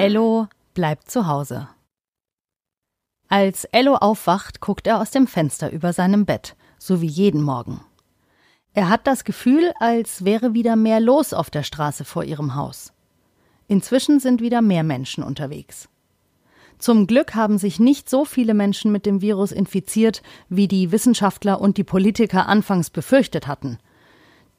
[0.00, 1.68] Ello bleibt zu Hause.
[3.28, 7.82] Als Ello aufwacht, guckt er aus dem Fenster über seinem Bett, so wie jeden Morgen.
[8.72, 12.94] Er hat das Gefühl, als wäre wieder mehr los auf der Straße vor ihrem Haus.
[13.68, 15.90] Inzwischen sind wieder mehr Menschen unterwegs.
[16.78, 21.60] Zum Glück haben sich nicht so viele Menschen mit dem Virus infiziert, wie die Wissenschaftler
[21.60, 23.76] und die Politiker anfangs befürchtet hatten.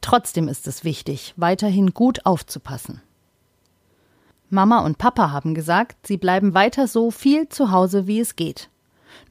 [0.02, 3.02] Trotzdem ist es wichtig, weiterhin gut aufzupassen.
[4.51, 8.69] Mama und Papa haben gesagt, sie bleiben weiter so viel zu Hause, wie es geht.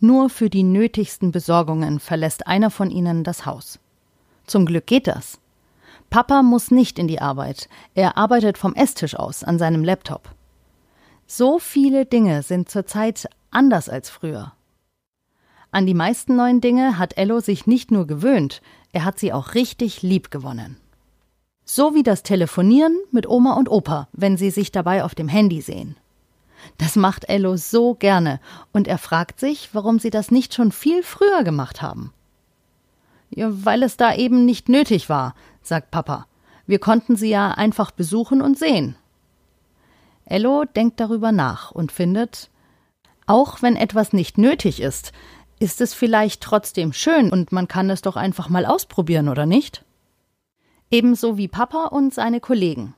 [0.01, 3.79] Nur für die nötigsten Besorgungen verlässt einer von ihnen das Haus.
[4.47, 5.39] Zum Glück geht das.
[6.09, 10.31] Papa muss nicht in die Arbeit, er arbeitet vom Esstisch aus an seinem Laptop.
[11.27, 14.55] So viele Dinge sind zurzeit anders als früher.
[15.71, 19.55] An die meisten neuen Dinge hat Ello sich nicht nur gewöhnt, er hat sie auch
[19.55, 20.79] richtig lieb gewonnen.
[21.73, 25.61] So wie das Telefonieren mit Oma und Opa, wenn sie sich dabei auf dem Handy
[25.61, 25.97] sehen.
[26.79, 28.41] Das macht Ello so gerne
[28.73, 32.13] und er fragt sich, warum sie das nicht schon viel früher gemacht haben.
[33.31, 36.27] Ja, weil es da eben nicht nötig war, sagt Papa.
[36.67, 38.97] Wir konnten sie ja einfach besuchen und sehen.
[40.25, 42.51] Ello denkt darüber nach und findet,
[43.27, 45.13] auch wenn etwas nicht nötig ist,
[45.61, 49.85] ist es vielleicht trotzdem schön und man kann es doch einfach mal ausprobieren, oder nicht?
[50.91, 52.95] Ebenso wie Papa und seine Kollegen.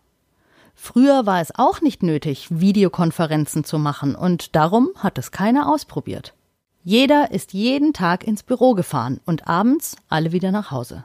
[0.75, 6.35] Früher war es auch nicht nötig, Videokonferenzen zu machen, und darum hat es keiner ausprobiert.
[6.85, 11.05] Jeder ist jeden Tag ins Büro gefahren und abends alle wieder nach Hause.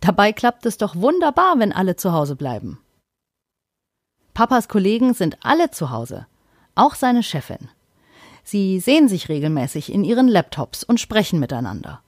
[0.00, 2.78] Dabei klappt es doch wunderbar, wenn alle zu Hause bleiben.
[4.34, 6.26] Papas Kollegen sind alle zu Hause,
[6.74, 7.68] auch seine Chefin.
[8.44, 12.00] Sie sehen sich regelmäßig in ihren Laptops und sprechen miteinander.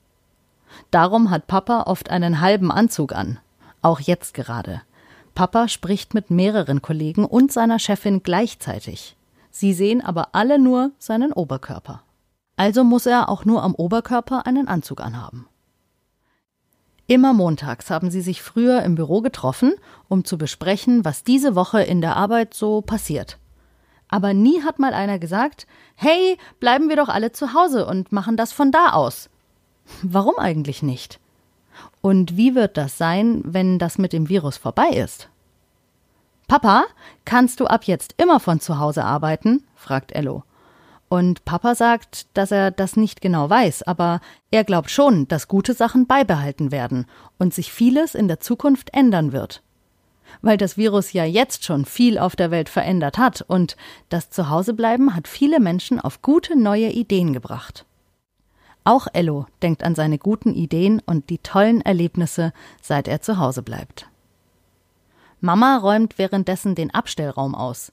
[0.91, 3.39] Darum hat Papa oft einen halben Anzug an,
[3.81, 4.81] auch jetzt gerade.
[5.35, 9.15] Papa spricht mit mehreren Kollegen und seiner Chefin gleichzeitig.
[9.49, 12.03] Sie sehen aber alle nur seinen Oberkörper.
[12.55, 15.47] Also muss er auch nur am Oberkörper einen Anzug anhaben.
[17.07, 19.73] Immer montags haben sie sich früher im Büro getroffen,
[20.07, 23.37] um zu besprechen, was diese Woche in der Arbeit so passiert.
[24.07, 28.37] Aber nie hat mal einer gesagt, hey, bleiben wir doch alle zu Hause und machen
[28.37, 29.29] das von da aus.
[30.03, 31.19] Warum eigentlich nicht?
[32.01, 35.29] Und wie wird das sein, wenn das mit dem Virus vorbei ist?
[36.47, 36.83] Papa,
[37.23, 39.63] kannst du ab jetzt immer von zu Hause arbeiten?
[39.75, 40.43] fragt Ello.
[41.07, 45.73] Und Papa sagt, dass er das nicht genau weiß, aber er glaubt schon, dass gute
[45.73, 47.05] Sachen beibehalten werden
[47.37, 49.61] und sich vieles in der Zukunft ändern wird.
[50.41, 53.75] Weil das Virus ja jetzt schon viel auf der Welt verändert hat und
[54.07, 57.85] das Zuhausebleiben hat viele Menschen auf gute neue Ideen gebracht.
[58.83, 63.61] Auch Ello denkt an seine guten Ideen und die tollen Erlebnisse, seit er zu Hause
[63.61, 64.07] bleibt.
[65.39, 67.91] Mama räumt währenddessen den Abstellraum aus.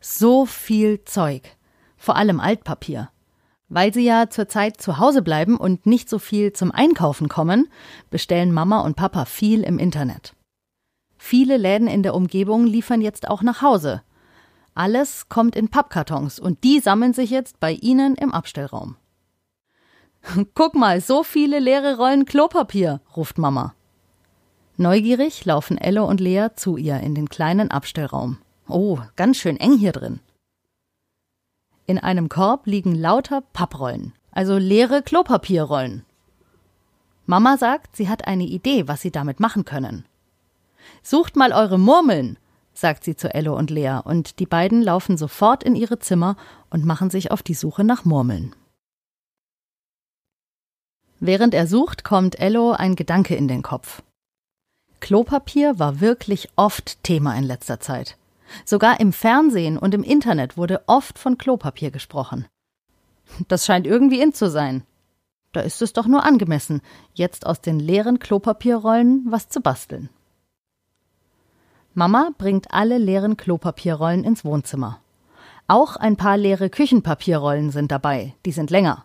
[0.00, 1.56] So viel Zeug,
[1.96, 3.10] vor allem Altpapier.
[3.68, 7.68] Weil sie ja zurzeit zu Hause bleiben und nicht so viel zum Einkaufen kommen,
[8.10, 10.34] bestellen Mama und Papa viel im Internet.
[11.18, 14.02] Viele Läden in der Umgebung liefern jetzt auch nach Hause.
[14.74, 18.96] Alles kommt in Pappkartons und die sammeln sich jetzt bei ihnen im Abstellraum.
[20.54, 23.74] Guck mal, so viele leere Rollen Klopapier, ruft Mama.
[24.76, 28.38] Neugierig laufen Elle und Lea zu ihr in den kleinen Abstellraum.
[28.68, 30.20] Oh, ganz schön eng hier drin.
[31.86, 36.04] In einem Korb liegen lauter Papprollen, also leere Klopapierrollen.
[37.26, 40.06] Mama sagt, sie hat eine Idee, was sie damit machen können.
[41.02, 42.38] Sucht mal eure Murmeln,
[42.72, 46.36] sagt sie zu Ello und Lea, und die beiden laufen sofort in ihre Zimmer
[46.70, 48.54] und machen sich auf die Suche nach Murmeln.
[51.20, 54.02] Während er sucht, kommt Ello ein Gedanke in den Kopf.
[55.00, 58.16] Klopapier war wirklich oft Thema in letzter Zeit.
[58.64, 62.46] Sogar im Fernsehen und im Internet wurde oft von Klopapier gesprochen.
[63.48, 64.82] Das scheint irgendwie in zu sein.
[65.52, 66.80] Da ist es doch nur angemessen,
[67.12, 70.08] jetzt aus den leeren Klopapierrollen was zu basteln.
[71.92, 75.00] Mama bringt alle leeren Klopapierrollen ins Wohnzimmer.
[75.66, 79.04] Auch ein paar leere Küchenpapierrollen sind dabei, die sind länger.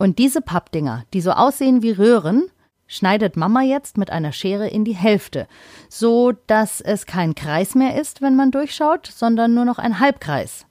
[0.00, 2.50] Und diese Pappdinger, die so aussehen wie Röhren,
[2.86, 5.46] schneidet Mama jetzt mit einer Schere in die Hälfte,
[5.90, 10.64] so dass es kein Kreis mehr ist, wenn man durchschaut, sondern nur noch ein Halbkreis.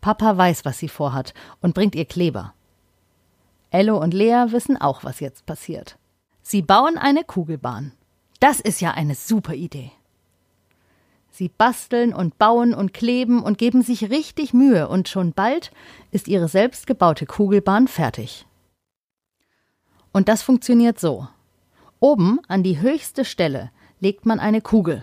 [0.00, 2.52] Papa weiß, was sie vorhat und bringt ihr Kleber.
[3.70, 5.96] Ello und Lea wissen auch, was jetzt passiert.
[6.42, 7.92] Sie bauen eine Kugelbahn.
[8.40, 9.92] Das ist ja eine super Idee.
[11.40, 15.70] Sie basteln und bauen und kleben und geben sich richtig Mühe, und schon bald
[16.10, 18.44] ist ihre selbstgebaute Kugelbahn fertig.
[20.12, 21.28] Und das funktioniert so.
[21.98, 23.70] Oben an die höchste Stelle
[24.00, 25.02] legt man eine Kugel.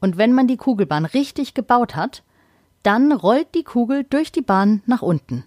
[0.00, 2.24] Und wenn man die Kugelbahn richtig gebaut hat,
[2.82, 5.44] Dann rollt die Kugel durch die Bahn nach unten.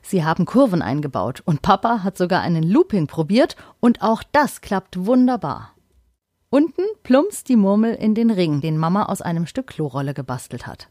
[0.00, 5.04] Sie haben Kurven eingebaut und Papa hat sogar einen Looping probiert und auch das klappt
[5.04, 5.74] wunderbar.
[6.50, 10.88] Unten plumpst die Murmel in den Ring, den Mama aus einem Stück Klorolle gebastelt hat.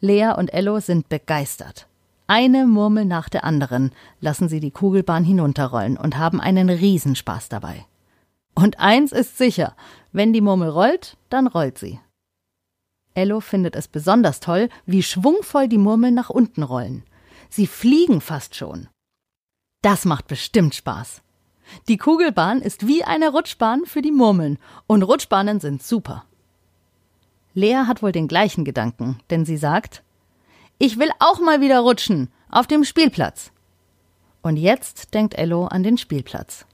[0.00, 1.86] Lea und Ello sind begeistert.
[2.26, 7.86] Eine Murmel nach der anderen lassen sie die Kugelbahn hinunterrollen und haben einen Riesenspaß dabei.
[8.54, 9.76] Und eins ist sicher,
[10.10, 12.00] wenn die Murmel rollt, dann rollt sie.
[13.14, 17.04] Ello findet es besonders toll, wie schwungvoll die Murmeln nach unten rollen.
[17.48, 18.88] Sie fliegen fast schon.
[19.82, 21.22] Das macht bestimmt Spaß.
[21.88, 26.24] Die Kugelbahn ist wie eine Rutschbahn für die Murmeln und Rutschbahnen sind super.
[27.54, 30.02] Lea hat wohl den gleichen Gedanken, denn sie sagt,
[30.78, 33.50] ich will auch mal wieder rutschen, auf dem Spielplatz.
[34.42, 36.64] Und jetzt denkt Ello an den Spielplatz.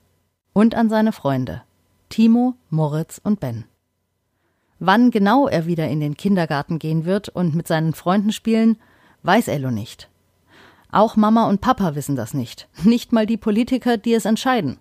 [0.53, 1.63] Und an seine Freunde.
[2.09, 3.65] Timo, Moritz und Ben.
[4.79, 8.79] Wann genau er wieder in den Kindergarten gehen wird und mit seinen Freunden spielen,
[9.23, 10.09] weiß Ello nicht.
[10.93, 14.79] Auch Mama und Papa wissen das nicht, nicht mal die Politiker, die es entscheiden.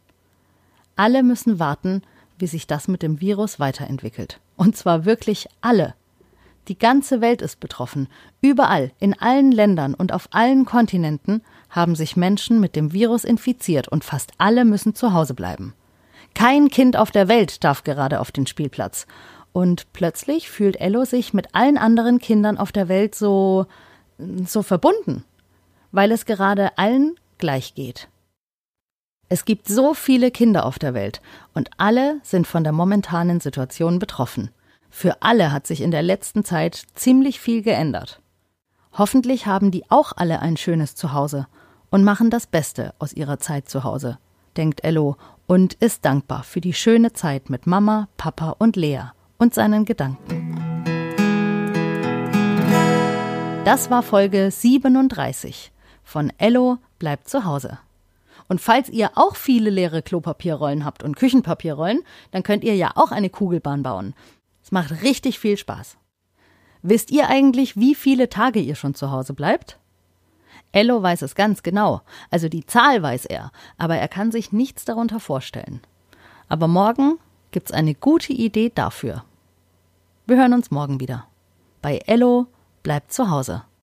[0.96, 2.02] Alle müssen warten,
[2.38, 4.40] wie sich das mit dem Virus weiterentwickelt.
[4.56, 5.96] Und zwar wirklich alle.
[6.68, 8.08] Die ganze Welt ist betroffen.
[8.42, 13.88] Überall, in allen Ländern und auf allen Kontinenten haben sich Menschen mit dem Virus infiziert
[13.88, 15.74] und fast alle müssen zu Hause bleiben.
[16.34, 19.06] Kein Kind auf der Welt darf gerade auf den Spielplatz.
[19.54, 23.68] Und plötzlich fühlt Ello sich mit allen anderen Kindern auf der Welt so,
[24.18, 25.24] so verbunden,
[25.92, 28.10] weil es gerade allen gleich geht.
[29.28, 31.20] Es gibt so viele Kinder auf der Welt
[31.54, 34.52] und alle sind von der momentanen Situation betroffen.
[34.90, 38.22] Für alle hat sich in der letzten Zeit ziemlich viel geändert.
[38.94, 41.48] Hoffentlich haben die auch alle ein schönes Zuhause
[41.90, 44.20] und machen das Beste aus ihrer Zeit zu Hause,
[44.58, 45.18] denkt Ello
[45.48, 49.06] und ist dankbar für die schöne Zeit mit Mama, Papa und Lea
[49.38, 50.56] und seinen Gedanken.
[53.66, 55.72] Das war Folge 37
[56.04, 57.80] von Ello bleibt zu Hause.
[58.48, 63.12] Und falls ihr auch viele leere Klopapierrollen habt und Küchenpapierrollen, dann könnt ihr ja auch
[63.12, 64.14] eine Kugelbahn bauen.
[64.64, 65.98] Es macht richtig viel Spaß.
[66.82, 69.80] Wisst ihr eigentlich, wie viele Tage ihr schon zu Hause bleibt?
[70.72, 74.86] Ello weiß es ganz genau, also die Zahl weiß er, aber er kann sich nichts
[74.86, 75.82] darunter vorstellen.
[76.50, 77.18] Aber morgen
[77.52, 79.24] gibt's eine gute Idee dafür.
[80.28, 81.28] Wir hören uns morgen wieder.
[81.82, 82.48] Bei Ello
[82.84, 83.64] bleibt zu Hause.